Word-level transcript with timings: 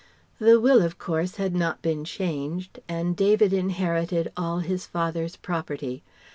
The 0.39 0.59
will, 0.59 0.81
of 0.81 0.97
course, 0.97 1.35
had 1.35 1.53
not 1.53 1.83
been 1.83 2.03
changed, 2.05 2.79
and 2.89 3.15
David 3.15 3.53
inherited 3.53 4.31
all 4.35 4.57
his 4.57 4.87
"father's" 4.87 5.35
property. 5.35 6.01